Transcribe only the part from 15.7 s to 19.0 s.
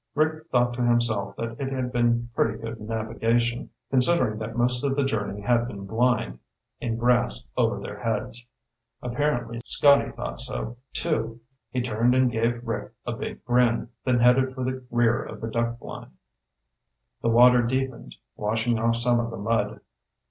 blind. The water deepened, washing off